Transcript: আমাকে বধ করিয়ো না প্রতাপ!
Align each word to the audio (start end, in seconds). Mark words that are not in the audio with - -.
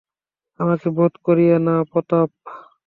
আমাকে 0.59 0.87
বধ 0.97 1.13
করিয়ো 1.25 1.57
না 1.67 1.75
প্রতাপ! 1.91 2.29